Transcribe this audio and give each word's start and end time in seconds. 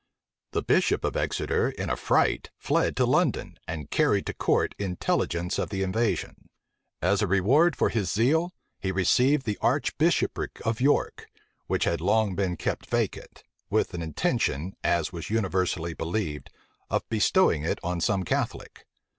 The 0.53 0.63
bishop 0.63 1.03
of 1.03 1.15
Exeter 1.15 1.69
in 1.69 1.87
a 1.91 1.95
fright 1.95 2.49
fled 2.57 2.95
to 2.95 3.05
London 3.05 3.59
and 3.67 3.91
carried 3.91 4.25
to 4.25 4.33
court 4.33 4.73
intelligence 4.79 5.59
of 5.59 5.69
the 5.69 5.83
invasion. 5.83 6.49
As 7.03 7.21
a 7.21 7.27
reward 7.27 7.75
of 7.79 7.91
his 7.91 8.11
zeal, 8.11 8.51
he 8.79 8.91
received 8.91 9.45
the 9.45 9.59
archbishopric 9.61 10.59
of 10.65 10.81
York, 10.81 11.27
which 11.67 11.83
had 11.83 12.01
long 12.01 12.33
been 12.33 12.57
kept 12.57 12.87
vacant, 12.87 13.43
with 13.69 13.93
an 13.93 14.01
intention, 14.01 14.75
as 14.83 15.13
was 15.13 15.29
universally 15.29 15.93
believed, 15.93 16.49
of 16.89 17.07
bestowing 17.09 17.61
it 17.63 17.77
on 17.83 18.01
some 18.01 18.23
Catholic. 18.23 18.87